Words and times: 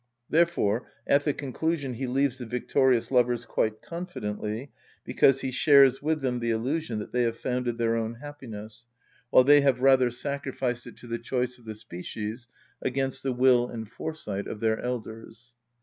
Therefore 0.31 0.87
at 1.05 1.25
the 1.25 1.31
conclusion 1.35 1.93
he 1.93 2.07
leaves 2.07 2.39
the 2.39 2.47
victorious 2.47 3.11
lovers 3.11 3.45
quite 3.45 3.83
confidently, 3.83 4.71
because 5.03 5.41
he 5.41 5.51
shares 5.51 6.01
with 6.01 6.21
them 6.21 6.39
the 6.39 6.49
illusion 6.49 6.97
that 6.97 7.11
they 7.11 7.21
have 7.21 7.37
founded 7.37 7.77
their 7.77 7.95
own 7.95 8.15
happiness, 8.15 8.83
while 9.29 9.43
they 9.43 9.61
have 9.61 9.79
rather 9.79 10.09
sacrificed 10.09 10.87
it 10.87 10.97
to 10.97 11.07
the 11.07 11.19
choice 11.19 11.59
of 11.59 11.65
the 11.65 11.75
species, 11.75 12.47
against 12.81 13.21
the 13.21 13.31
will 13.31 13.69
and 13.69 13.91
foresight 13.91 14.47
of 14.47 14.59
their 14.59 14.79
elders. 14.79 15.53